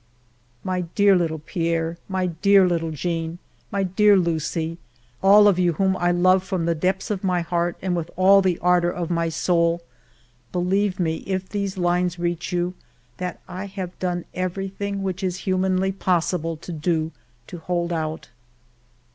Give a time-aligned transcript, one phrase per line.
[0.63, 3.37] My dear little Pierre, my dear little Jeanne,
[3.71, 4.79] my dear Lucie,—
[5.21, 8.41] all of you whom I love from the depths of my heart and with all
[8.41, 9.83] the ardor of my soul,—
[10.51, 12.73] believe me, if these lines reach you,
[13.17, 17.11] that I have done everything which it is humanly possible to do
[17.45, 18.29] to hold out.